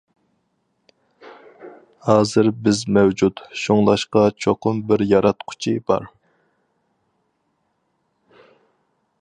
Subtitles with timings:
[2.07, 6.11] ھازىر بىز مەۋجۇت، شۇڭلاشقا چوقۇم بىر ياراتقۇچى بار.